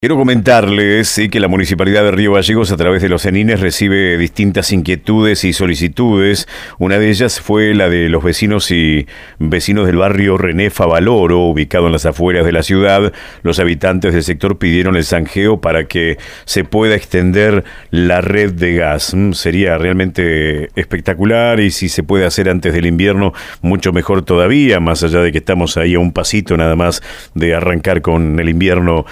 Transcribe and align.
Quiero 0.00 0.16
comentarles 0.16 1.20
que 1.28 1.40
la 1.40 1.48
Municipalidad 1.48 2.04
de 2.04 2.12
Río 2.12 2.34
Gallegos 2.34 2.70
a 2.70 2.76
través 2.76 3.02
de 3.02 3.08
los 3.08 3.22
CENINES 3.22 3.58
recibe 3.58 4.16
distintas 4.16 4.70
inquietudes 4.70 5.42
y 5.42 5.52
solicitudes. 5.52 6.46
Una 6.78 7.00
de 7.00 7.10
ellas 7.10 7.40
fue 7.40 7.74
la 7.74 7.88
de 7.88 8.08
los 8.08 8.22
vecinos 8.22 8.70
y 8.70 9.08
vecinos 9.40 9.86
del 9.86 9.96
barrio 9.96 10.38
René 10.38 10.70
Favaloro, 10.70 11.40
ubicado 11.40 11.86
en 11.86 11.92
las 11.94 12.06
afueras 12.06 12.46
de 12.46 12.52
la 12.52 12.62
ciudad. 12.62 13.12
Los 13.42 13.58
habitantes 13.58 14.14
del 14.14 14.22
sector 14.22 14.56
pidieron 14.56 14.94
el 14.94 15.02
zanjeo 15.02 15.60
para 15.60 15.88
que 15.88 16.16
se 16.44 16.62
pueda 16.62 16.94
extender 16.94 17.64
la 17.90 18.20
red 18.20 18.52
de 18.52 18.74
gas. 18.74 19.14
Mm, 19.14 19.32
sería 19.32 19.78
realmente 19.78 20.68
espectacular 20.80 21.58
y 21.58 21.72
si 21.72 21.88
se 21.88 22.04
puede 22.04 22.24
hacer 22.24 22.48
antes 22.48 22.72
del 22.72 22.86
invierno, 22.86 23.32
mucho 23.62 23.92
mejor 23.92 24.22
todavía, 24.22 24.78
más 24.78 25.02
allá 25.02 25.22
de 25.22 25.32
que 25.32 25.38
estamos 25.38 25.76
ahí 25.76 25.96
a 25.96 25.98
un 25.98 26.12
pasito 26.12 26.56
nada 26.56 26.76
más 26.76 27.02
de 27.34 27.56
arrancar 27.56 28.00
con 28.00 28.38
el 28.38 28.48
invierno 28.48 29.04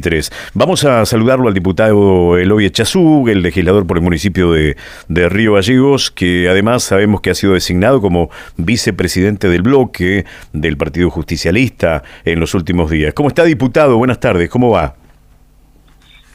2020. 0.00 0.34
Vamos 0.54 0.84
a 0.84 1.04
saludarlo 1.06 1.48
al 1.48 1.54
diputado 1.54 2.38
Eloy 2.38 2.66
Echazú, 2.66 3.28
el 3.28 3.42
legislador 3.42 3.86
por 3.86 3.98
el 3.98 4.02
municipio 4.02 4.52
de, 4.52 4.76
de 5.08 5.28
Río 5.28 5.54
Gallegos, 5.54 6.10
que 6.10 6.48
además 6.48 6.82
sabemos 6.82 7.20
que 7.20 7.30
ha 7.30 7.34
sido 7.34 7.54
designado 7.54 8.00
como 8.00 8.30
vicepresidente 8.56 9.48
del 9.48 9.62
bloque 9.62 10.24
del 10.52 10.76
Partido 10.76 11.10
Justicialista 11.10 12.02
en 12.24 12.40
los 12.40 12.54
últimos 12.54 12.90
días. 12.90 13.14
¿Cómo 13.14 13.28
está, 13.28 13.44
diputado? 13.44 13.96
Buenas 13.96 14.20
tardes, 14.20 14.48
¿cómo 14.48 14.70
va? 14.70 14.94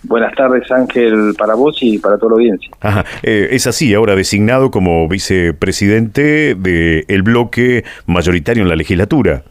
Buenas 0.03 0.33
tardes, 0.33 0.71
Ángel, 0.71 1.33
para 1.37 1.55
vos 1.55 1.77
y 1.81 1.97
para 1.97 2.17
toda 2.17 2.31
la 2.31 2.35
audiencia. 2.35 2.71
Ajá. 2.79 3.05
Eh, 3.21 3.49
es 3.51 3.67
así, 3.67 3.93
ahora 3.93 4.15
designado 4.15 4.71
como 4.71 5.07
vicepresidente 5.09 6.55
del 6.55 7.21
bloque 7.23 7.83
mayoritario 8.05 8.63
en 8.63 8.69
la 8.69 8.77
legislatura. 8.77 9.43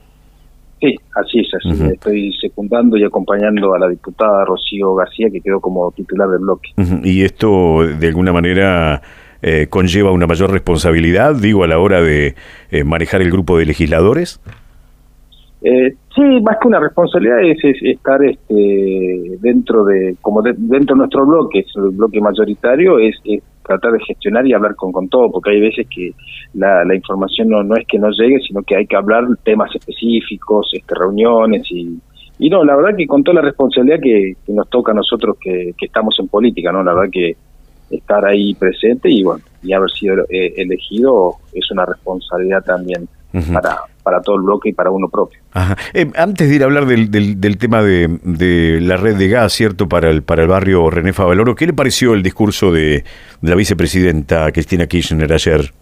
Sí, 0.80 0.94
así 1.14 1.40
es, 1.40 1.48
así. 1.54 1.84
Estoy 1.92 2.32
secundando 2.40 2.96
y 2.96 3.04
acompañando 3.04 3.74
a 3.74 3.78
la 3.78 3.88
diputada 3.88 4.44
Rocío 4.44 4.94
García, 4.94 5.28
que 5.30 5.40
quedó 5.40 5.60
como 5.60 5.90
titular 5.92 6.28
del 6.28 6.40
bloque. 6.40 6.70
¿Y 7.02 7.22
esto, 7.22 7.84
de 7.84 8.06
alguna 8.06 8.32
manera, 8.32 9.02
eh, 9.42 9.66
conlleva 9.68 10.12
una 10.12 10.26
mayor 10.26 10.50
responsabilidad, 10.52 11.34
digo, 11.34 11.64
a 11.64 11.66
la 11.66 11.78
hora 11.78 12.00
de 12.00 12.34
eh, 12.70 12.84
manejar 12.84 13.22
el 13.22 13.30
grupo 13.30 13.58
de 13.58 13.66
legisladores? 13.66 14.40
Eh, 15.60 15.92
sí, 16.14 16.22
más 16.40 16.56
que 16.60 16.68
una 16.68 16.78
responsabilidad 16.78 17.42
es, 17.42 17.58
estar 17.82 18.22
este, 18.24 19.36
dentro 19.40 19.84
de, 19.84 20.16
como 20.20 20.40
dentro 20.42 20.94
de 20.94 20.98
nuestro 20.98 21.26
bloque, 21.26 21.60
es 21.60 21.66
el 21.76 21.90
bloque 21.90 22.20
mayoritario, 22.20 22.98
es, 22.98 23.16
tratar 23.64 23.92
de 23.92 24.00
gestionar 24.00 24.46
y 24.46 24.54
hablar 24.54 24.76
con, 24.76 24.92
con 24.92 25.08
todo, 25.08 25.30
porque 25.30 25.50
hay 25.50 25.60
veces 25.60 25.86
que 25.94 26.12
la, 26.54 26.84
la 26.84 26.94
información 26.94 27.48
no, 27.48 27.62
no 27.62 27.76
es 27.76 27.86
que 27.86 27.98
no 27.98 28.10
llegue, 28.10 28.40
sino 28.40 28.62
que 28.62 28.76
hay 28.76 28.86
que 28.86 28.96
hablar 28.96 29.24
temas 29.44 29.74
específicos, 29.74 30.70
este, 30.72 30.94
reuniones 30.94 31.70
y, 31.70 31.98
y 32.38 32.48
no, 32.48 32.64
la 32.64 32.76
verdad 32.76 32.96
que 32.96 33.06
con 33.06 33.24
toda 33.24 33.42
la 33.42 33.42
responsabilidad 33.42 34.00
que, 34.00 34.36
nos 34.46 34.70
toca 34.70 34.92
a 34.92 34.94
nosotros 34.94 35.36
que, 35.40 35.74
que, 35.76 35.86
estamos 35.86 36.16
en 36.18 36.28
política, 36.28 36.72
¿no? 36.72 36.82
La 36.82 36.94
verdad 36.94 37.10
que 37.12 37.36
estar 37.90 38.24
ahí 38.24 38.54
presente 38.54 39.10
y 39.10 39.22
bueno, 39.22 39.42
y 39.62 39.72
haber 39.72 39.90
sido 39.90 40.24
eh, 40.30 40.54
elegido 40.56 41.34
es 41.52 41.70
una 41.70 41.84
responsabilidad 41.84 42.64
también 42.64 43.08
para, 43.52 43.78
para 44.02 44.22
todo 44.22 44.36
el 44.36 44.42
bloque 44.42 44.70
y 44.70 44.72
para 44.72 44.90
uno 44.90 45.08
propio. 45.08 45.40
Eh, 45.92 46.10
antes 46.16 46.48
de 46.48 46.54
ir 46.56 46.62
a 46.62 46.66
hablar 46.66 46.86
del, 46.86 47.10
del, 47.10 47.58
tema 47.58 47.82
de, 47.82 48.18
de, 48.22 48.80
la 48.80 48.96
red 48.96 49.16
de 49.16 49.28
gas, 49.28 49.52
¿cierto? 49.52 49.88
Para 49.88 50.10
el, 50.10 50.22
para 50.22 50.42
el 50.42 50.48
barrio 50.48 50.88
René 50.88 51.12
Favaloro, 51.12 51.54
¿qué 51.54 51.66
le 51.66 51.72
pareció 51.72 52.14
el 52.14 52.22
discurso 52.22 52.72
de, 52.72 53.04
la 53.42 53.54
vicepresidenta 53.54 54.50
Cristina 54.52 54.86
Kirchner 54.86 55.32
ayer? 55.32 55.72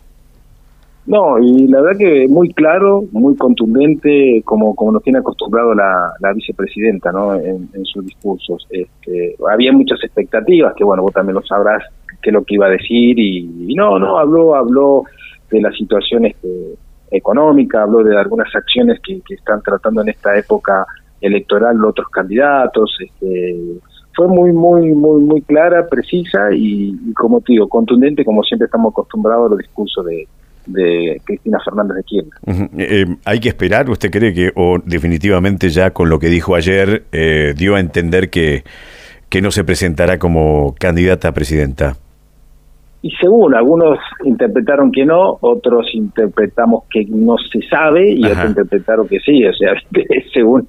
No, 1.06 1.38
y 1.38 1.69
la 1.69 1.80
verdad 1.83 1.98
que 1.98 2.27
muy 2.28 2.53
claro, 2.53 3.05
muy 3.12 3.36
contundente, 3.36 4.42
como, 4.44 4.75
como 4.75 4.91
nos 4.91 5.05
tiene 5.05 5.20
acostumbrado 5.20 5.72
la, 5.72 6.12
la 6.19 6.33
vicepresidenta 6.33 7.12
¿no? 7.12 7.36
en, 7.36 7.69
sus 7.84 8.05
discursos. 8.05 8.66
Este, 8.70 9.36
había 9.48 9.72
muchas 9.72 10.03
expectativas, 10.03 10.75
que 10.75 10.82
bueno, 10.82 11.03
vos 11.03 11.12
también 11.12 11.37
lo 11.37 11.43
sabrás, 11.43 11.84
qué 12.20 12.31
es 12.31 12.34
lo 12.34 12.43
que 12.43 12.56
iba 12.56 12.66
a 12.66 12.70
decir, 12.70 13.16
y, 13.20 13.69
y 13.69 13.75
no, 13.76 14.00
no, 14.00 14.19
habló, 14.19 14.56
habló 14.56 15.04
de 15.49 15.60
la 15.60 15.70
situación 15.70 16.26
este, 16.26 16.49
económica, 17.11 17.83
habló 17.83 18.03
de 18.03 18.17
algunas 18.19 18.55
acciones 18.55 19.00
que, 19.00 19.21
están 19.34 19.62
tratando 19.62 20.03
en 20.03 20.09
esta 20.09 20.37
época 20.37 20.87
electoral 21.21 21.84
otros 21.84 22.09
candidatos, 22.09 22.97
este, 23.00 23.56
fue 24.15 24.28
muy, 24.28 24.53
muy, 24.53 24.93
muy, 24.93 25.21
muy 25.22 25.43
clara, 25.43 25.87
precisa 25.87 26.49
y, 26.53 27.12
como 27.15 27.41
te 27.41 27.53
digo, 27.53 27.69
contundente, 27.69 28.25
como 28.25 28.43
siempre 28.43 28.65
estamos 28.65 28.93
acostumbrados 28.93 29.47
a 29.47 29.50
los 29.50 29.59
discursos 29.59 30.06
de, 30.06 30.27
de 30.67 31.21
Cristina 31.25 31.59
Fernández 31.65 31.97
de 31.99 32.03
Kirchner. 32.03 32.33
Eh, 32.78 33.03
eh, 33.03 33.17
¿Hay 33.25 33.41
que 33.41 33.50
esperar? 33.50 33.88
¿Usted 33.91 34.11
cree 34.11 34.33
que, 34.33 34.53
o 34.55 34.78
definitivamente 34.84 35.69
ya 35.69 35.93
con 35.93 36.09
lo 36.09 36.19
que 36.19 36.28
dijo 36.28 36.55
ayer, 36.55 37.05
eh, 37.12 37.55
dio 37.56 37.77
a 37.77 37.81
entender 37.81 38.31
que, 38.31 38.65
que 39.28 39.43
no 39.43 39.50
se 39.50 39.65
presentará 39.65 40.19
como 40.19 40.75
candidata 40.78 41.28
a 41.28 41.33
presidenta? 41.33 41.97
Y 43.06 43.11
según 43.21 43.55
algunos 43.55 44.00
interpretaron 44.25 44.91
que 44.91 45.05
no, 45.05 45.39
otros 45.41 45.87
interpretamos 45.94 46.84
que 46.91 47.05
no 47.09 47.37
se 47.39 47.62
sabe 47.69 48.11
y 48.11 48.25
otros 48.25 48.47
interpretaron 48.47 49.06
que 49.06 49.21
sí, 49.21 49.47
o 49.47 49.53
sea, 49.53 49.75
según 50.34 50.67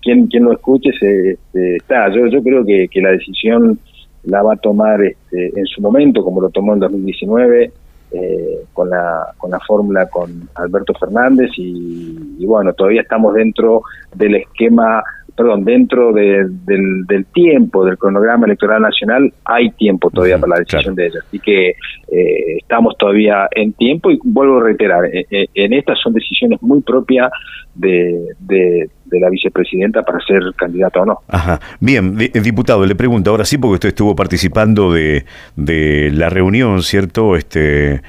quien, 0.00 0.28
quien 0.28 0.44
lo 0.44 0.52
escuche 0.52 0.90
se, 1.00 1.30
este, 1.32 1.76
está. 1.76 2.08
Yo, 2.14 2.28
yo 2.28 2.40
creo 2.40 2.64
que, 2.64 2.86
que 2.86 3.00
la 3.00 3.10
decisión 3.10 3.80
la 4.22 4.44
va 4.44 4.54
a 4.54 4.58
tomar 4.58 5.02
este, 5.02 5.58
en 5.58 5.66
su 5.66 5.82
momento, 5.82 6.22
como 6.22 6.40
lo 6.40 6.50
tomó 6.50 6.72
en 6.74 6.78
2019, 6.78 7.72
eh, 8.12 8.60
con 8.72 8.88
la 8.88 9.26
con 9.36 9.50
la 9.50 9.58
fórmula 9.58 10.08
con 10.08 10.48
Alberto 10.54 10.94
Fernández 10.94 11.50
y, 11.56 12.36
y, 12.38 12.46
bueno, 12.46 12.72
todavía 12.74 13.02
estamos 13.02 13.34
dentro 13.34 13.82
del 14.14 14.36
esquema 14.36 15.02
perdón, 15.36 15.64
dentro 15.64 16.12
del, 16.12 16.64
del, 16.64 17.26
tiempo 17.26 17.84
del 17.84 17.98
cronograma 17.98 18.46
electoral 18.46 18.80
nacional 18.80 19.32
hay 19.44 19.70
tiempo 19.72 20.10
todavía 20.10 20.38
para 20.38 20.54
la 20.54 20.58
decisión 20.60 20.94
de 20.94 21.06
ella. 21.06 21.18
Así 21.26 21.38
que 21.38 21.68
eh, 21.68 22.58
estamos 22.58 22.96
todavía 22.98 23.46
en 23.54 23.74
tiempo 23.74 24.10
y 24.10 24.18
vuelvo 24.24 24.58
a 24.58 24.64
reiterar, 24.64 25.04
eh, 25.06 25.26
eh, 25.30 25.46
en 25.54 25.74
estas 25.74 25.98
son 26.02 26.14
decisiones 26.14 26.62
muy 26.62 26.80
propias 26.80 27.30
de, 27.74 28.34
de, 28.40 28.88
la 29.20 29.28
vicepresidenta 29.28 30.02
para 30.02 30.18
ser 30.20 30.42
candidata 30.56 31.00
o 31.00 31.06
no. 31.06 31.18
Ajá. 31.28 31.60
Bien, 31.80 32.16
diputado, 32.16 32.86
le 32.86 32.94
pregunto 32.94 33.30
ahora 33.30 33.44
sí, 33.44 33.58
porque 33.58 33.74
usted 33.74 33.88
estuvo 33.90 34.16
participando 34.16 34.92
de, 34.92 35.24
de 35.56 36.10
la 36.12 36.30
reunión, 36.30 36.82
¿cierto? 36.82 37.36
Este, 37.36 38.00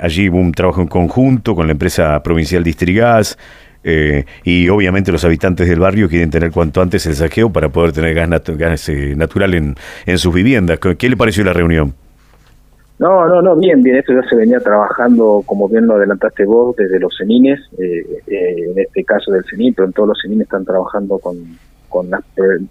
allí 0.00 0.28
hubo 0.28 0.38
un 0.38 0.52
trabajo 0.52 0.80
en 0.80 0.88
conjunto 0.88 1.54
con 1.54 1.66
la 1.66 1.72
empresa 1.72 2.22
provincial 2.22 2.64
Distrigas. 2.64 3.38
Eh, 3.84 4.24
y 4.44 4.68
obviamente 4.70 5.12
los 5.12 5.24
habitantes 5.24 5.68
del 5.68 5.78
barrio 5.78 6.08
quieren 6.08 6.30
tener 6.30 6.50
cuanto 6.50 6.80
antes 6.80 7.04
el 7.06 7.14
saqueo 7.14 7.50
para 7.50 7.68
poder 7.68 7.92
tener 7.92 8.14
gas, 8.14 8.88
eh, 8.88 9.14
natural 9.14 9.54
en, 9.54 9.74
en 10.06 10.18
sus 10.18 10.34
viviendas. 10.34 10.78
¿Qué 10.78 11.08
le 11.08 11.16
pareció 11.16 11.44
la 11.44 11.52
reunión? 11.52 11.94
No, 12.98 13.26
no, 13.26 13.42
no, 13.42 13.56
bien, 13.56 13.82
bien, 13.82 13.96
esto 13.96 14.12
ya 14.14 14.22
se 14.28 14.36
venía 14.36 14.60
trabajando, 14.60 15.42
como 15.44 15.68
bien 15.68 15.86
lo 15.86 15.94
adelantaste 15.94 16.44
vos, 16.44 16.76
desde 16.76 17.00
los 17.00 17.12
CENINES, 17.18 17.60
eh, 17.78 18.22
en 18.28 18.78
este 18.78 19.04
caso 19.04 19.32
del 19.32 19.44
CENIN, 19.44 19.74
pero 19.74 19.88
en 19.88 19.92
todos 19.92 20.10
los 20.10 20.18
CENINES 20.22 20.44
están 20.44 20.64
trabajando 20.64 21.18
con, 21.18 21.36
con, 21.88 22.08
las, 22.08 22.22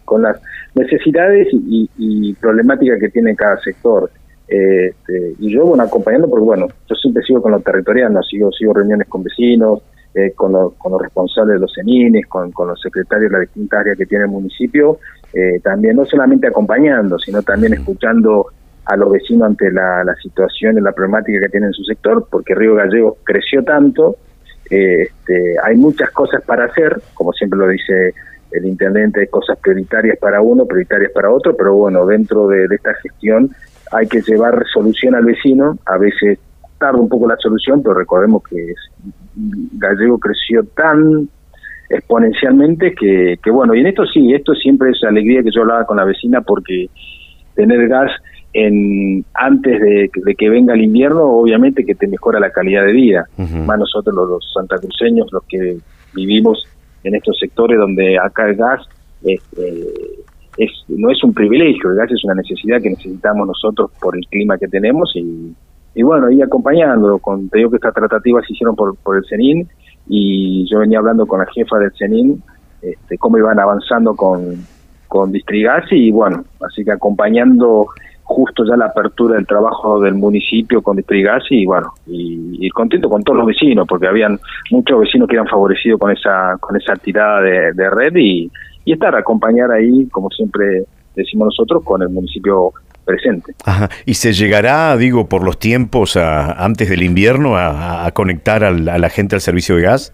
con 0.06 0.22
las 0.22 0.40
necesidades 0.76 1.50
y, 1.52 2.34
problemáticas 2.40 3.00
que 3.00 3.10
tiene 3.10 3.36
cada 3.36 3.60
sector. 3.60 4.10
Este, 4.48 5.34
y 5.40 5.52
yo, 5.52 5.66
bueno, 5.66 5.84
acompañando, 5.84 6.30
porque 6.30 6.46
bueno, 6.46 6.68
yo 6.90 6.96
siempre 6.96 7.24
sigo 7.24 7.42
con 7.42 7.52
los 7.52 7.64
territoriales, 7.64 8.26
sigo, 8.30 8.52
sigo 8.52 8.74
reuniones 8.74 9.08
con 9.08 9.24
vecinos, 9.24 9.82
eh, 10.16 10.32
con, 10.36 10.54
con, 10.78 10.92
los 10.92 11.02
responsables 11.02 11.56
de 11.56 11.60
los 11.60 11.74
CENINES, 11.74 12.28
con, 12.28 12.52
con, 12.52 12.68
los 12.68 12.80
secretarios 12.82 13.32
de 13.32 13.38
las 13.38 13.48
distintas 13.48 13.80
áreas 13.80 13.98
que 13.98 14.06
tiene 14.06 14.26
el 14.26 14.32
municipio, 14.32 15.00
eh, 15.34 15.60
también 15.64 15.96
no 15.96 16.06
solamente 16.06 16.48
acompañando, 16.48 17.18
sino 17.18 17.42
también 17.42 17.74
escuchando 17.74 18.48
a 18.86 18.96
los 18.96 19.12
vecinos 19.12 19.48
ante 19.48 19.72
la, 19.72 20.04
la 20.04 20.16
situación 20.16 20.78
y 20.78 20.82
la 20.82 20.92
problemática 20.92 21.40
que 21.40 21.50
tiene 21.50 21.68
en 21.68 21.74
su 21.74 21.84
sector, 21.84 22.28
porque 22.30 22.54
Río 22.54 22.76
Gallegos 22.76 23.16
creció 23.24 23.64
tanto, 23.64 24.18
eh, 24.70 25.04
este, 25.04 25.56
hay 25.64 25.78
muchas 25.78 26.12
cosas 26.12 26.44
para 26.44 26.66
hacer, 26.66 27.02
como 27.14 27.34
siempre 27.34 27.60
lo 27.60 27.68
dice 27.68 28.14
el 28.52 28.66
intendente, 28.66 29.22
hay 29.22 29.28
cosas 29.28 29.58
prioritarias 29.60 30.18
para 30.20 30.42
uno, 30.42 30.66
prioritarias 30.66 31.12
para 31.12 31.32
otro, 31.32 31.56
pero 31.56 31.74
bueno, 31.76 32.06
dentro 32.06 32.48
de, 32.48 32.68
de 32.68 32.76
esta 32.76 32.94
gestión 32.96 33.50
hay 33.92 34.08
que 34.08 34.22
llevar 34.22 34.64
solución 34.72 35.16
al 35.16 35.26
vecino, 35.26 35.78
a 35.86 35.98
veces 35.98 36.40
tarda 36.84 37.00
un 37.00 37.08
poco 37.08 37.30
la 37.30 37.38
solución, 37.38 37.82
pero 37.82 37.96
recordemos 37.96 38.44
que 38.44 38.72
es 38.72 38.78
Gallego 39.80 40.20
creció 40.20 40.66
tan 40.76 41.30
exponencialmente 41.90 42.94
que, 42.94 43.40
que, 43.42 43.52
bueno, 43.52 43.74
y 43.74 43.80
en 43.80 43.88
esto 43.88 44.06
sí, 44.06 44.34
esto 44.34 44.54
siempre 44.54 44.92
es 44.92 45.02
alegría 45.04 45.44
que 45.44 45.52
yo 45.56 45.62
hablaba 45.62 45.86
con 45.86 45.96
la 45.96 46.04
vecina 46.04 46.42
porque 46.42 46.90
tener 47.56 47.88
gas 47.88 48.12
en 48.52 49.24
antes 49.34 49.80
de, 49.80 50.36
que 50.38 50.50
venga 50.50 50.74
el 50.74 50.82
invierno, 50.82 51.24
obviamente 51.24 51.86
que 51.86 51.96
te 51.96 52.08
mejora 52.08 52.40
la 52.42 52.52
calidad 52.52 52.86
de 52.86 52.92
vida. 52.92 53.28
Más 53.38 53.80
nosotros 53.80 54.14
los, 54.14 54.52
santacruceños, 54.54 55.32
los 55.32 55.44
que 55.46 55.78
vivimos 56.14 56.68
en 57.06 57.16
estos 57.16 57.38
sectores 57.40 57.80
donde 57.80 58.18
acá 58.20 58.50
el 58.50 58.56
gas 58.56 58.82
este, 59.24 59.84
es, 60.58 60.70
no 60.90 61.10
es 61.10 61.24
un 61.24 61.34
privilegio, 61.34 61.92
el 61.92 61.96
gas 61.96 62.12
es 62.12 62.24
una 62.26 62.36
necesidad 62.36 62.82
que 62.82 62.90
necesitamos 62.90 63.48
nosotros 63.48 63.90
por 64.02 64.18
el 64.18 64.26
clima 64.28 64.58
que 64.58 64.68
tenemos 64.68 65.12
y, 65.16 65.54
y 65.96 66.04
bueno, 66.04 66.32
y 66.32 66.42
acompañando, 66.42 67.20
con, 67.20 67.50
te 67.50 67.60
digo 67.60 67.70
que 67.70 67.78
estas 67.78 67.94
tratativas 67.94 68.46
se 68.46 68.54
hicieron 68.54 68.76
por, 68.76 68.96
por 68.98 69.18
el 69.18 69.26
CENIN 69.28 69.68
y 70.08 70.68
yo 70.70 70.80
venía 70.80 71.00
hablando 71.00 71.26
con 71.26 71.40
la 71.40 71.46
jefa 71.54 71.78
del 71.78 71.92
CENIN, 71.98 72.42
este, 72.82 73.18
cómo 73.18 73.38
iban 73.38 73.60
avanzando 73.60 74.16
con, 74.16 74.66
con 75.08 75.32
Distrigas 75.32 75.86
y 75.92 76.12
bueno, 76.12 76.44
así 76.68 76.84
que 76.84 76.92
acompañando 76.92 77.88
justo 78.24 78.66
ya 78.66 78.76
la 78.76 78.86
apertura 78.86 79.36
del 79.36 79.46
trabajo 79.46 80.00
del 80.00 80.16
municipio 80.16 80.82
con 80.82 80.98
Distrigas 80.98 81.44
y 81.52 81.66
bueno, 81.66 81.94
y, 82.08 82.68
contento 82.70 83.08
con 83.08 83.22
todos 83.22 83.38
los 83.38 83.48
vecinos, 83.48 83.86
porque 83.88 84.08
habían 84.08 84.40
muchos 84.72 85.00
vecinos 85.02 85.28
que 85.28 85.36
eran 85.36 85.48
favorecidos 85.48 86.00
con 86.00 86.12
esa, 86.12 86.58
con 86.60 86.76
esa 86.76 86.96
tirada 86.96 87.42
de, 87.42 87.90
red 87.92 88.16
y, 88.16 88.50
y 88.86 88.94
estar, 88.94 89.16
acompañar 89.16 89.70
ahí, 89.70 90.08
como 90.08 90.30
siempre 90.32 90.86
decimos 91.16 91.48
nosotros, 91.48 91.84
con 91.84 92.02
el 92.02 92.10
municipio 92.10 92.74
presente. 93.04 93.54
Ajá. 93.66 93.90
¿Y 94.06 94.16
se 94.16 94.34
llegará, 94.34 94.96
digo, 94.98 95.28
por 95.28 95.44
los 95.44 95.60
tiempos 95.60 96.18
antes 96.18 96.90
del 96.90 97.04
invierno 97.04 97.58
a, 97.58 98.10
conectar 98.14 98.64
a 98.64 98.72
la 98.72 99.10
gente 99.10 99.36
al 99.36 99.42
servicio 99.42 99.76
de 99.76 99.84
gas? 99.84 100.14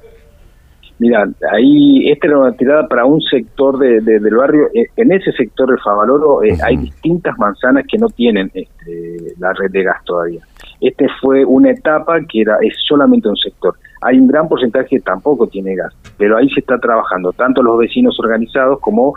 Mira, 0.99 1.25
ahí 1.53 2.11
esta 2.11 2.27
era 2.27 2.39
una 2.39 2.51
tirada 2.51 2.85
para 2.89 3.05
un 3.05 3.21
sector 3.21 3.79
de, 3.79 4.01
del 4.01 4.35
barrio. 4.35 4.67
Eh, 4.73 4.87
en 4.97 5.13
ese 5.13 5.31
sector 5.31 5.69
del 5.69 5.79
Favaloro 5.79 6.43
eh, 6.43 6.57
hay 6.61 6.75
distintas 6.75 7.37
manzanas 7.39 7.85
que 7.89 7.97
no 7.97 8.09
tienen 8.09 8.51
este, 8.53 9.33
la 9.39 9.53
red 9.53 9.71
de 9.71 9.83
gas 9.83 10.03
todavía. 10.03 10.41
Este 10.81 11.07
fue 11.21 11.45
una 11.45 11.71
etapa 11.71 12.19
que 12.27 12.41
era 12.41 12.57
es 12.61 12.73
solamente 12.85 13.29
un 13.29 13.37
sector. 13.37 13.75
Hay 14.01 14.19
un 14.19 14.27
gran 14.27 14.49
porcentaje 14.49 14.87
que 14.89 14.99
tampoco 14.99 15.47
tiene 15.47 15.75
gas, 15.75 15.93
pero 16.17 16.35
ahí 16.35 16.49
se 16.49 16.59
está 16.59 16.77
trabajando 16.77 17.31
tanto 17.31 17.63
los 17.63 17.77
vecinos 17.79 18.19
organizados 18.19 18.79
como 18.81 19.13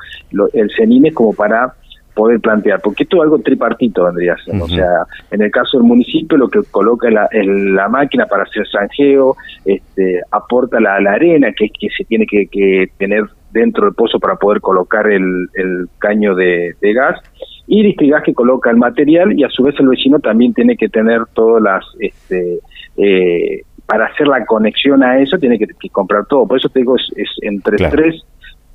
el 0.52 0.70
CENIMES 0.76 1.14
como 1.14 1.32
para 1.32 1.74
poder 2.14 2.40
plantear, 2.40 2.80
porque 2.82 3.04
esto 3.04 3.16
es 3.16 3.22
algo 3.22 3.38
tripartito 3.38 4.04
vendría 4.04 4.34
a 4.34 4.38
ser, 4.38 4.60
o 4.60 4.68
sea, 4.68 5.06
en 5.30 5.42
el 5.42 5.50
caso 5.50 5.78
del 5.78 5.86
municipio 5.86 6.36
lo 6.36 6.48
que 6.48 6.60
coloca 6.70 7.10
la, 7.10 7.28
la 7.32 7.88
máquina 7.88 8.26
para 8.26 8.44
hacer 8.44 8.66
zanjeo, 8.70 9.36
este, 9.64 10.20
aporta 10.30 10.80
la, 10.80 11.00
la 11.00 11.12
arena 11.12 11.52
que, 11.56 11.68
que 11.68 11.88
se 11.96 12.04
tiene 12.04 12.26
que, 12.26 12.88
tener 12.98 13.24
dentro 13.52 13.84
del 13.84 13.94
pozo 13.94 14.18
para 14.18 14.36
poder 14.36 14.60
colocar 14.60 15.06
el, 15.06 15.48
el 15.54 15.88
caño 15.98 16.34
de, 16.34 16.74
gas, 16.80 17.20
y 17.66 17.82
Distrigas 17.82 18.22
que 18.22 18.34
coloca 18.34 18.70
el 18.70 18.76
material 18.76 19.38
y 19.38 19.44
a 19.44 19.48
su 19.48 19.62
vez 19.62 19.74
el 19.78 19.88
vecino 19.88 20.18
también 20.18 20.52
tiene 20.52 20.76
que 20.76 20.88
tener 20.88 21.22
todas 21.32 21.62
las... 21.62 21.84
Este, 22.00 22.58
eh, 22.96 23.62
para 23.86 24.06
hacer 24.06 24.26
la 24.26 24.44
conexión 24.46 25.02
a 25.02 25.18
eso 25.20 25.38
tiene 25.38 25.58
que, 25.58 25.66
comprar 25.90 26.24
todo, 26.26 26.46
por 26.46 26.58
eso 26.58 26.68
te 26.68 26.80
digo, 26.80 26.96
es, 26.96 27.28
entre 27.42 27.76
tres 27.88 28.22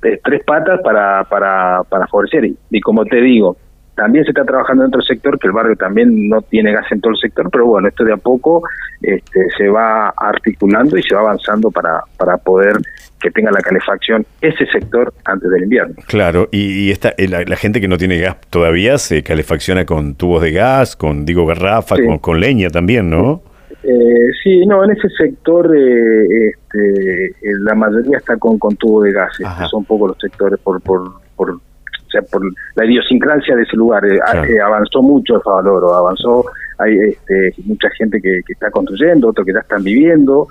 tres 0.00 0.44
patas 0.44 0.80
para, 0.82 1.24
para, 1.24 1.82
para 1.88 2.06
favorecer. 2.06 2.50
Y, 2.70 2.80
como 2.80 3.04
te 3.04 3.20
digo, 3.20 3.56
también 3.94 4.24
se 4.24 4.30
está 4.30 4.44
trabajando 4.44 4.84
en 4.84 4.88
otro 4.88 5.02
sector, 5.02 5.38
que 5.38 5.48
el 5.48 5.52
barrio 5.52 5.74
también 5.76 6.28
no 6.28 6.40
tiene 6.42 6.72
gas 6.72 6.86
en 6.92 7.00
todo 7.00 7.12
el 7.12 7.18
sector, 7.18 7.48
pero 7.50 7.66
bueno, 7.66 7.88
esto 7.88 8.04
de 8.04 8.12
a 8.12 8.16
poco 8.16 8.62
este, 9.02 9.46
se 9.56 9.68
va 9.68 10.10
articulando 10.16 10.96
y 10.96 11.02
se 11.02 11.14
va 11.14 11.22
avanzando 11.22 11.70
para, 11.70 12.02
para 12.16 12.36
poder 12.36 12.76
que 13.20 13.30
tenga 13.32 13.50
la 13.50 13.60
calefacción 13.60 14.24
ese 14.40 14.66
sector 14.66 15.12
antes 15.24 15.50
del 15.50 15.64
invierno. 15.64 15.96
Claro, 16.06 16.48
y, 16.52 16.92
esta, 16.92 17.12
eh, 17.18 17.26
la, 17.26 17.56
gente 17.56 17.80
que 17.80 17.88
no 17.88 17.98
tiene 17.98 18.18
gas 18.18 18.36
todavía 18.50 18.98
se 18.98 19.24
calefacciona 19.24 19.84
con 19.84 20.14
tubos 20.14 20.42
de 20.42 20.52
gas, 20.52 20.94
con, 20.94 21.26
digo, 21.26 21.44
garrafa, 21.44 21.96
con, 21.96 22.18
con, 22.18 22.40
leña 22.40 22.70
también, 22.70 23.10
¿no? 23.10 23.42
Eh, 23.82 24.30
sí, 24.42 24.66
no, 24.66 24.84
en 24.84 24.90
ese 24.90 25.08
sector 25.10 25.74
eh, 25.74 26.48
este, 26.48 27.26
eh, 27.26 27.32
la 27.60 27.74
mayoría 27.76 28.18
está 28.18 28.36
con, 28.36 28.58
con 28.58 28.74
tubo 28.76 29.02
de 29.02 29.12
gas, 29.12 29.32
este, 29.38 29.66
son 29.70 29.84
pocos 29.84 30.08
los 30.08 30.18
sectores 30.18 30.58
por, 30.58 30.80
por, 30.80 31.12
por, 31.36 31.50
o 31.50 32.10
sea, 32.10 32.22
por 32.22 32.42
la 32.74 32.84
idiosincrasia 32.84 33.54
de 33.54 33.62
ese 33.62 33.76
lugar. 33.76 34.04
Eh, 34.04 34.60
avanzó 34.60 35.00
mucho 35.00 35.36
el 35.36 35.42
Favaloro, 35.42 35.94
avanzó, 35.94 36.44
hay 36.78 36.96
este, 36.98 37.54
mucha 37.66 37.88
gente 37.90 38.20
que, 38.20 38.40
que 38.44 38.52
está 38.52 38.70
construyendo, 38.70 39.28
otros 39.28 39.46
que 39.46 39.52
ya 39.52 39.60
están 39.60 39.84
viviendo. 39.84 40.48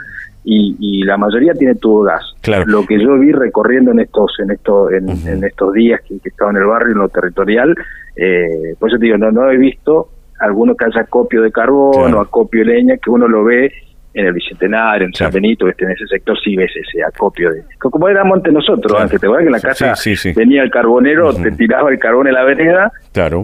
Y, 0.50 0.78
y, 0.80 1.04
la 1.04 1.18
mayoría 1.18 1.54
tiene 1.54 1.76
tubo 1.76 2.06
de 2.06 2.12
gas. 2.14 2.68
Lo 2.68 2.86
que 2.86 2.98
yo 2.98 3.20
vi 3.20 3.34
recorriendo 3.34 3.92
en 3.92 4.00
estos 4.00 4.32
en 4.40 4.52
estos 4.52 4.94
en, 4.94 5.44
estos 5.44 5.74
días 5.74 6.00
que, 6.08 6.20
que, 6.20 6.30
estaba 6.30 6.52
en 6.52 6.58
el 6.58 6.66
barrio 6.66 6.94
en 6.94 7.00
lo 7.00 7.10
territorial, 7.10 7.76
eh, 8.16 8.74
pues 8.80 8.94
yo 8.94 8.98
te 8.98 9.06
digo 9.08 9.18
no 9.18 9.30
no 9.30 9.52
he 9.52 9.58
visto 9.58 10.08
alguno 10.40 10.76
que 10.76 10.86
haya 10.86 11.02
acopio 11.02 11.42
de 11.42 11.52
carbón 11.52 12.14
o 12.14 12.22
acopio 12.22 12.66
de 12.66 12.74
leña, 12.74 12.98
que 12.98 13.10
uno 13.10 13.28
lo 13.28 13.44
ve 13.44 13.72
en 14.18 14.26
el 14.26 14.34
Bicentenario, 14.34 15.06
en 15.06 15.14
San 15.14 15.32
Benito, 15.32 15.68
este, 15.68 15.86
en 15.86 15.92
ese 15.92 16.08
sector 16.08 16.36
sí 16.44 16.56
ves 16.56 16.72
ese 16.76 17.04
acopio 17.04 17.52
de... 17.52 17.64
Como 17.78 18.10
era 18.10 18.24
monte 18.24 18.52
nosotros 18.52 19.00
antes, 19.00 19.22
te 19.22 19.28
acuerdas 19.28 19.44
que 19.44 19.48
en 19.48 19.52
la 19.52 19.94
casa 19.94 19.94
venía 20.36 20.64
el 20.64 20.72
carbonero, 20.72 21.36
te 21.36 21.52
tiraba 21.52 21.92
el 21.92 22.00
carbón 22.00 22.28
en 22.28 22.34
la 22.34 22.44
vereda 22.44 22.92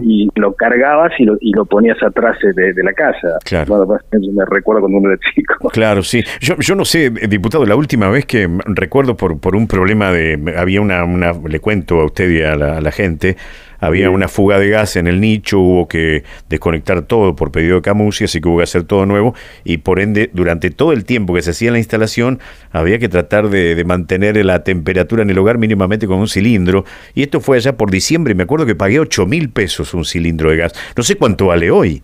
y 0.02 0.28
lo 0.34 0.52
cargabas 0.54 1.12
y 1.18 1.24
lo, 1.24 1.36
y 1.40 1.52
lo 1.52 1.64
ponías 1.64 2.02
atrás 2.02 2.38
de, 2.40 2.82
la 2.82 2.92
casa. 2.92 3.38
Claro. 3.44 3.86
Bueno, 3.86 3.98
me 4.32 4.44
recuerdo 4.46 4.80
cuando 4.80 4.98
uno 4.98 5.10
era 5.10 5.20
chico. 5.32 5.54
Claro, 5.74 6.02
sí. 6.02 6.24
Yo, 6.40 6.54
yo 6.58 6.74
no 6.74 6.84
sé, 6.84 7.10
diputado, 7.10 7.64
la 7.66 7.76
última 7.76 8.08
vez 8.08 8.26
que 8.26 8.48
recuerdo 8.66 9.16
por, 9.16 9.38
por 9.38 9.54
un 9.54 9.68
problema 9.68 10.10
de... 10.10 10.54
Había 10.56 10.80
una, 10.80 11.04
una 11.04 11.32
le 11.32 11.60
cuento 11.60 12.00
a 12.00 12.04
usted 12.04 12.30
y 12.30 12.42
a 12.42 12.56
la 12.56 12.90
gente, 12.90 13.36
había 13.86 14.10
una 14.10 14.28
fuga 14.28 14.58
de 14.58 14.68
gas 14.70 14.96
en 14.96 15.06
el 15.06 15.20
nicho, 15.20 15.58
hubo 15.60 15.88
que 15.88 16.24
desconectar 16.48 17.02
todo 17.02 17.36
por 17.36 17.50
pedido 17.50 17.76
de 17.76 17.82
Camusi, 17.82 18.24
así 18.24 18.40
que 18.40 18.48
hubo 18.48 18.58
que 18.58 18.64
hacer 18.64 18.84
todo 18.84 19.06
nuevo 19.06 19.34
y 19.64 19.78
por 19.78 20.00
ende 20.00 20.30
durante 20.32 20.70
todo 20.70 20.92
el 20.92 21.04
tiempo 21.04 21.34
que 21.34 21.42
se 21.42 21.50
hacía 21.50 21.70
la 21.70 21.78
instalación 21.78 22.38
había 22.72 22.98
que 22.98 23.08
tratar 23.08 23.48
de, 23.48 23.82
mantener 23.84 24.42
la 24.44 24.64
temperatura 24.64 25.22
en 25.22 25.30
el 25.30 25.38
hogar 25.38 25.58
mínimamente 25.58 26.06
con 26.06 26.18
un 26.18 26.28
cilindro 26.28 26.84
y 27.14 27.22
esto 27.22 27.40
fue 27.40 27.56
allá 27.56 27.76
por 27.76 27.90
diciembre 27.90 28.32
y 28.32 28.34
me 28.34 28.44
acuerdo 28.44 28.66
que 28.66 28.74
pagué 28.74 28.98
8 29.00 29.26
mil 29.26 29.50
pesos 29.50 29.94
un 29.94 30.04
cilindro 30.04 30.50
de 30.50 30.56
gas. 30.56 30.72
No 30.96 31.02
sé 31.02 31.16
cuánto 31.16 31.46
vale 31.46 31.70
hoy. 31.70 32.02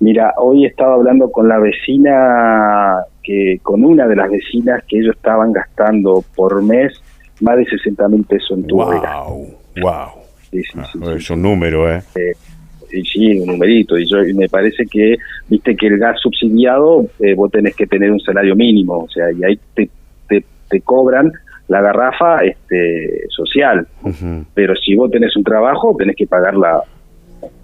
Mira, 0.00 0.34
hoy 0.36 0.66
estaba 0.66 0.94
hablando 0.94 1.30
con 1.30 1.46
la 1.46 1.58
vecina, 1.58 3.04
que 3.22 3.60
con 3.62 3.84
una 3.84 4.08
de 4.08 4.16
las 4.16 4.30
vecinas 4.30 4.82
que 4.88 4.98
ellos 4.98 5.14
estaban 5.14 5.52
gastando 5.52 6.24
por 6.34 6.60
mes 6.60 6.92
más 7.40 7.56
de 7.56 7.66
60 7.66 8.08
mil 8.08 8.24
pesos 8.24 8.58
en 8.58 8.66
tu 8.66 8.76
wow, 8.76 9.56
Wow. 9.80 10.21
Ah, 10.74 11.14
es 11.16 11.30
un 11.30 11.42
número, 11.42 11.90
¿eh? 11.90 12.02
¿eh? 12.14 12.32
sí, 13.04 13.40
un 13.40 13.46
numerito. 13.46 13.98
Y 13.98 14.06
yo 14.06 14.18
me 14.34 14.48
parece 14.48 14.84
que, 14.86 15.16
viste 15.48 15.74
que 15.76 15.86
el 15.86 15.98
gas 15.98 16.20
subsidiado, 16.20 17.06
eh, 17.20 17.34
vos 17.34 17.50
tenés 17.50 17.74
que 17.74 17.86
tener 17.86 18.10
un 18.10 18.20
salario 18.20 18.54
mínimo, 18.54 19.04
o 19.04 19.08
sea, 19.08 19.30
y 19.32 19.42
ahí 19.44 19.58
te, 19.74 19.90
te, 20.68 20.80
cobran 20.80 21.30
la 21.68 21.82
garrafa 21.82 22.44
este 22.44 23.26
social. 23.28 23.86
Pero 24.54 24.74
si 24.76 24.94
vos 24.94 25.10
tenés 25.10 25.36
un 25.36 25.44
trabajo, 25.44 25.94
tenés 25.98 26.16
que 26.16 26.26
pagarla 26.26 26.82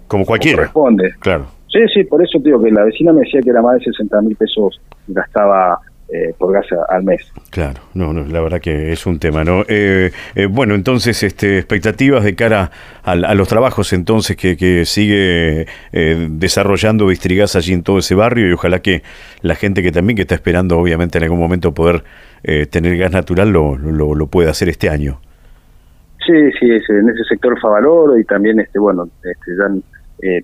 como 0.07 0.25
cualquiera. 0.25 0.57
corresponde. 0.57 1.15
Claro. 1.19 1.47
Sí, 1.71 1.79
sí, 1.93 2.03
por 2.03 2.23
eso 2.23 2.39
digo 2.39 2.61
que 2.61 2.71
la 2.71 2.83
vecina 2.83 3.13
me 3.13 3.21
decía 3.21 3.41
que 3.41 3.49
era 3.49 3.61
más 3.61 3.79
de 3.79 3.85
60 3.85 4.21
mil 4.21 4.35
pesos 4.35 4.79
gastaba 5.07 5.79
eh, 6.11 6.33
por 6.37 6.53
gas 6.53 6.65
al 6.89 7.03
mes. 7.03 7.21
Claro, 7.51 7.81
no, 7.93 8.13
no, 8.13 8.25
la 8.25 8.41
verdad 8.41 8.59
que 8.59 8.91
es 8.91 9.05
un 9.05 9.19
tema, 9.19 9.43
¿no? 9.43 9.63
Eh, 9.67 10.11
eh, 10.35 10.45
bueno, 10.47 10.73
entonces, 10.73 11.21
este, 11.21 11.57
expectativas 11.57 12.23
de 12.23 12.35
cara 12.35 12.71
a, 13.03 13.15
los 13.35 13.47
trabajos 13.47 13.93
entonces 13.93 14.35
que, 14.35 14.57
que 14.57 14.85
sigue 14.85 15.67
desarrollando 15.91 17.07
Vistrigas 17.07 17.55
allí 17.55 17.73
en 17.73 17.83
todo 17.83 17.99
ese 17.99 18.15
barrio 18.15 18.49
y 18.49 18.53
ojalá 18.53 18.81
que 18.81 19.03
la 19.41 19.55
gente 19.55 19.83
que 19.83 19.91
también 19.91 20.15
que 20.15 20.23
está 20.23 20.35
esperando, 20.35 20.77
obviamente, 20.77 21.17
en 21.17 21.25
algún 21.25 21.39
momento 21.39 21.73
poder 21.73 22.03
tener 22.69 22.97
gas 22.97 23.11
natural 23.11 23.51
lo, 23.51 23.77
lo, 23.77 24.15
lo 24.15 24.27
pueda 24.27 24.51
hacer 24.51 24.69
este 24.69 24.89
año. 24.89 25.19
Sí, 26.25 26.51
sí, 26.59 26.69
en 26.69 27.09
ese 27.09 27.23
sector 27.27 27.59
Favaloro 27.59 28.17
y 28.17 28.23
también, 28.23 28.59
este, 28.59 28.77
bueno, 28.77 29.09
este, 29.23 29.51
ya, 29.57 29.67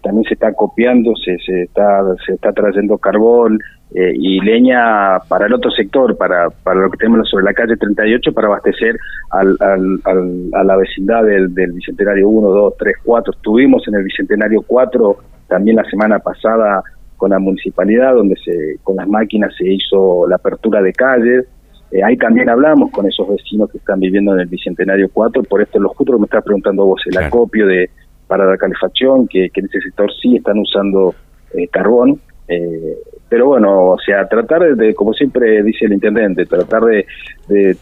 también 0.02 0.24
se 0.24 0.36
está 0.36 0.54
copiando, 0.54 1.14
se, 1.18 1.38
se 1.40 1.64
está 1.64 2.02
se 2.26 2.34
está 2.34 2.54
trayendo 2.54 2.98
carbón, 2.98 3.60
eh, 3.94 4.14
y 4.14 4.42
leña 4.42 5.20
para 5.30 5.46
el 5.46 5.54
otro 5.54 5.72
sector, 5.72 6.18
para, 6.18 6.50
para 6.50 6.82
lo 6.82 6.92
que 6.92 6.98
tenemos 6.98 7.30
sobre 7.30 7.46
la 7.46 7.54
calle 7.54 7.78
38, 7.78 8.34
para 8.34 8.48
abastecer 8.48 8.98
al, 9.32 9.56
al, 9.62 10.50
a 10.54 10.64
la 10.66 10.76
vecindad 10.76 11.24
del, 11.24 11.54
del 11.54 11.72
Bicentenario 11.72 12.28
1, 12.28 12.50
2, 12.50 12.74
3, 12.78 12.96
4. 13.06 13.34
Estuvimos 13.34 13.88
en 13.88 13.96
el 13.96 14.04
Bicentenario 14.04 14.64
4 14.68 15.18
también 15.48 15.78
la 15.78 15.86
semana 15.86 16.20
pasada 16.20 16.84
con 17.16 17.30
la 17.30 17.40
municipalidad, 17.40 18.16
donde 18.16 18.36
se 18.44 18.80
con 18.84 18.98
las 18.98 19.08
máquinas 19.08 19.56
se 19.56 19.66
hizo 19.66 20.28
la 20.28 20.38
apertura 20.38 20.82
de 20.82 20.92
calles. 20.92 21.46
Eh, 21.92 22.04
ahí 22.04 22.18
también 22.18 22.50
hablamos 22.50 22.92
con 22.92 23.08
esos 23.08 23.30
vecinos 23.30 23.72
que 23.72 23.78
están 23.78 24.02
viviendo 24.02 24.34
en 24.34 24.42
el 24.42 24.48
Bicentenario 24.48 25.08
4, 25.14 25.44
por 25.44 25.62
esto 25.62 25.80
lo 25.80 25.90
justo 25.90 26.20
me 26.20 26.26
estás 26.26 26.44
preguntando 26.44 26.86
vos, 26.86 27.02
el 27.06 27.18
acopio 27.18 27.68
de 27.68 27.90
para 28.28 28.46
la 28.46 28.58
calefacción, 28.58 29.28
que, 29.28 29.50
que 29.50 29.62
en 29.62 29.68
ese 29.68 29.82
sector 29.82 30.12
sí 30.22 30.38
están 30.38 30.60
usando 30.60 31.16
eh, 31.54 31.68
carbón, 31.68 32.20
eh, 32.48 32.98
pero 33.28 33.48
bueno, 33.48 33.90
o 33.90 34.00
sea, 34.00 34.28
tratar 34.28 34.76
de, 34.76 34.94
como 34.94 35.14
siempre 35.14 35.64
dice 35.64 35.86
el 35.86 35.94
intendente, 35.94 36.46
tratar 36.46 36.84
de, 36.84 37.06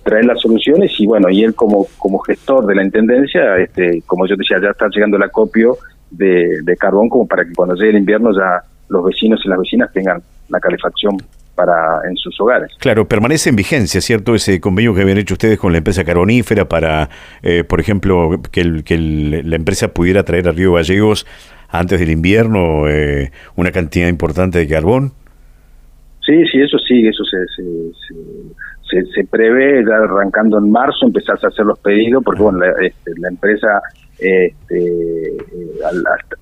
traer 0.04 0.26
las 0.26 0.40
soluciones 0.40 0.92
y 1.00 1.06
bueno, 1.06 1.30
y 1.30 1.44
él 1.44 1.54
como, 1.54 1.86
como 1.98 2.20
gestor 2.20 2.66
de 2.66 2.76
la 2.76 2.84
intendencia, 2.84 3.58
este, 3.58 4.02
como 4.06 4.26
yo 4.26 4.36
decía, 4.36 4.60
ya 4.62 4.70
está 4.70 4.88
llegando 4.90 5.18
el 5.18 5.24
acopio 5.24 5.78
de, 6.12 6.76
carbón 6.80 7.10
como 7.10 7.28
para 7.28 7.46
que 7.46 7.54
cuando 7.54 7.76
llegue 7.76 7.92
el 7.92 7.98
invierno 7.98 8.32
ya 8.32 8.64
los 8.90 9.06
vecinos 9.06 9.42
y 9.46 9.50
las 9.50 9.60
vecinas 9.60 9.92
tengan 9.92 10.22
la 10.50 10.60
calefacción 10.60 11.18
para 11.56 12.02
en 12.08 12.16
sus 12.16 12.40
hogares. 12.42 12.72
Claro, 12.80 13.08
permanece 13.08 13.50
en 13.50 13.56
vigencia, 13.56 14.02
¿cierto? 14.02 14.36
Ese 14.36 14.60
convenio 14.60 14.94
que 14.94 15.02
habían 15.02 15.18
hecho 15.18 15.36
ustedes 15.36 15.58
con 15.60 15.72
la 15.72 15.80
empresa 15.80 16.04
carbonífera 16.04 16.68
para, 16.68 17.10
eh, 17.42 17.64
por 17.64 17.80
ejemplo, 17.80 18.42
que, 18.52 18.84
que 18.84 18.98
la 18.98 19.56
empresa 19.56 19.94
pudiera 19.94 20.24
traer 20.24 20.48
a 20.48 20.52
Río 20.52 20.74
Gallegos 20.74 21.26
antes 21.70 22.00
del 22.00 22.12
invierno 22.12 22.88
eh, 22.88 23.32
una 23.56 23.72
cantidad 23.72 24.08
importante 24.08 24.60
de 24.60 24.68
carbón. 24.68 25.12
Sí, 26.26 26.46
sí, 26.52 26.62
eso 26.62 26.78
sí, 26.78 27.06
eso 27.06 27.24
se, 27.26 27.38
se, 28.90 29.06
se, 29.14 29.24
prevé, 29.26 29.84
ya 29.86 29.96
arrancando 29.96 30.58
en 30.58 30.72
marzo 30.72 31.06
empezar 31.06 31.38
a 31.44 31.48
hacer 31.48 31.66
los 31.66 31.80
pedidos, 31.80 32.24
porque 32.24 32.42
bueno, 32.42 32.60
la, 32.60 32.72
este, 32.86 33.12
la 33.18 33.28
empresa 33.28 33.82
este, 34.24 34.48
eh, 34.70 35.38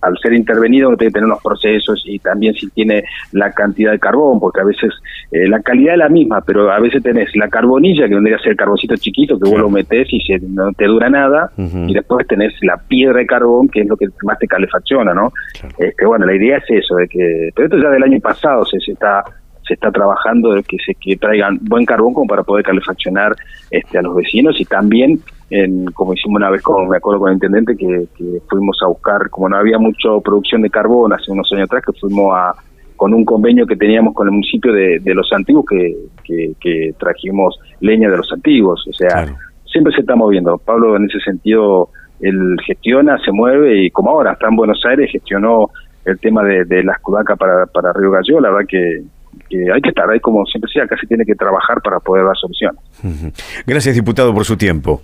al, 0.01 0.17
ser 0.19 0.33
intervenido 0.33 0.95
tiene 0.95 1.11
que 1.11 1.15
tener 1.15 1.29
los 1.29 1.41
procesos 1.41 2.03
y 2.05 2.19
también 2.19 2.53
si 2.53 2.69
tiene 2.69 3.03
la 3.31 3.51
cantidad 3.51 3.91
de 3.91 4.00
carbón, 4.00 4.39
porque 4.39 4.61
a 4.61 4.63
veces 4.63 4.93
eh, 5.31 5.47
la 5.47 5.61
calidad 5.61 5.93
es 5.93 6.00
la 6.00 6.09
misma, 6.09 6.41
pero 6.41 6.71
a 6.71 6.79
veces 6.79 7.01
tenés 7.01 7.35
la 7.35 7.50
carbonilla, 7.50 8.07
que 8.07 8.13
vendría 8.13 8.38
a 8.38 8.39
ser 8.39 8.51
el 8.51 8.57
carboncito 8.57 8.95
chiquito, 8.97 9.39
que 9.39 9.50
vos 9.50 9.59
lo 9.59 9.69
metés 9.69 10.07
y 10.11 10.19
se, 10.21 10.39
no 10.39 10.71
te 10.73 10.85
dura 10.85 11.09
nada, 11.09 11.51
y 11.57 11.93
después 11.93 12.27
tenés 12.27 12.53
la 12.61 12.77
piedra 12.77 13.19
de 13.19 13.25
carbón, 13.25 13.67
que 13.67 13.81
es 13.81 13.88
lo 13.88 13.97
que 13.97 14.07
más 14.23 14.38
te 14.38 14.47
calefacciona, 14.47 15.13
¿no? 15.13 15.31
Este, 15.77 16.05
bueno, 16.05 16.25
la 16.25 16.35
idea 16.35 16.57
es 16.57 16.65
eso, 16.69 16.95
de 16.95 17.07
que, 17.07 17.50
pero 17.55 17.67
esto 17.67 17.77
ya 17.81 17.89
del 17.89 18.03
año 18.03 18.19
pasado 18.19 18.63
se, 18.65 18.79
se 18.79 18.91
está 18.91 19.23
se 19.68 19.74
está 19.75 19.91
trabajando 19.91 20.53
de 20.53 20.63
que 20.63 20.77
se 20.86 20.96
que 20.96 21.15
traigan 21.18 21.60
buen 21.62 21.86
carbón 21.86 22.13
como 22.13 22.27
para 22.27 22.44
poder 22.44 22.65
calefaccionar 22.65 23.36
este, 23.70 23.98
a 23.98 24.01
los 24.01 24.15
vecinos 24.15 24.60
y 24.60 24.65
también 24.65 25.20
en, 25.50 25.86
como 25.91 26.13
hicimos 26.13 26.38
una 26.38 26.50
vez 26.50 26.62
como 26.62 26.86
me 26.88 26.98
acuerdo 26.98 27.20
con 27.20 27.30
el 27.30 27.36
intendente 27.36 27.75
que, 27.75 28.08
fuimos 28.50 28.77
a 28.84 28.88
buscar 28.88 29.30
como 29.30 29.50
no 29.50 29.58
había 29.58 29.77
mucha 29.77 30.10
producción 30.24 30.62
de 30.62 30.70
carbón 30.70 31.13
hace 31.13 31.32
unos 31.32 31.51
años 31.53 31.65
atrás 31.65 31.84
que 31.86 31.94
fuimos 32.00 32.34
a 32.36 32.53
con 32.96 33.13
un 33.13 33.25
convenio 33.25 33.65
que 33.65 33.75
teníamos 33.75 34.13
con 34.13 34.27
el 34.27 34.34
municipio 34.34 34.72
de, 34.72 35.01
los 35.06 35.32
antiguos 35.34 35.65
que, 35.68 36.53
que, 36.60 36.94
trajimos 37.00 37.58
leña 37.80 38.10
de 38.10 38.18
los 38.18 38.32
antiguos 38.32 38.86
o 38.88 38.94
sea 38.94 39.25
siempre 39.72 39.94
se 39.94 40.01
está 40.01 40.15
moviendo. 40.15 40.58
Pablo 40.58 40.98
en 40.98 41.06
ese 41.06 41.20
sentido 41.20 41.89
él 42.20 42.58
gestiona 42.65 43.18
se 43.24 43.32
mueve 43.32 43.86
y 43.86 43.89
como 43.89 44.12
ahora 44.12 44.34
está 44.34 44.48
en 44.48 44.56
Buenos 44.56 44.84
Aires 44.86 45.10
gestionó 45.12 45.70
el 46.06 46.20
tema 46.20 46.44
de, 46.44 46.65
de 46.65 46.84
las 46.84 47.00
cudacas 47.00 47.38
para, 47.38 47.65
para 47.68 47.94
Río 47.94 48.12
Gallo 48.12 48.39
la 48.39 48.50
verdad 48.51 48.68
que 48.68 49.01
que 49.50 49.71
hay 49.71 49.81
que 49.81 49.89
estar 49.89 50.09
ahí 50.09 50.19
como 50.19 50.45
siempre 50.45 50.71
sea, 50.71 50.88
casi 50.88 51.07
tiene 51.07 51.25
que 51.25 51.35
trabajar 51.35 51.81
para 51.81 52.00
poder 52.00 52.25
dar 52.25 52.35
soluciones. 52.38 52.81
Gracias, 53.65 53.95
diputado, 53.95 54.33
por 54.33 54.45
su 54.45 54.57
tiempo. 54.57 55.01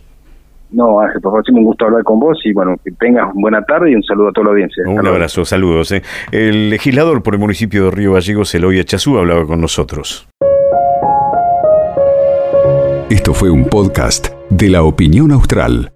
No, 0.70 1.00
Ángel, 1.00 1.22
por 1.22 1.32
favor, 1.32 1.44
un 1.50 1.64
gusto 1.64 1.86
hablar 1.86 2.04
con 2.04 2.20
vos 2.20 2.38
y 2.44 2.52
bueno, 2.52 2.76
que 2.84 2.92
tengas 2.92 3.34
buena 3.34 3.62
tarde 3.64 3.92
y 3.92 3.96
un 3.96 4.04
saludo 4.04 4.30
a 4.30 4.32
toda 4.34 4.46
la 4.46 4.52
audiencia. 4.52 4.84
Un 4.86 5.08
abrazo, 5.08 5.46
saludos. 5.46 5.92
Eh. 5.94 6.02
El 6.32 6.70
legislador 6.70 7.24
por 7.24 7.36
el 7.36 7.40
municipio 7.40 7.86
de 7.86 7.92
Río 7.92 8.14
Gallegos, 8.14 8.54
Eloy 8.54 8.84
Chazú, 8.84 9.18
hablaba 9.18 9.46
con 9.46 9.62
nosotros. 9.62 10.28
Esto 13.10 13.34
fue 13.34 13.50
un 13.50 13.66
podcast 13.66 14.34
de 14.50 14.70
la 14.70 14.84
opinión 14.84 15.32
austral. 15.32 15.94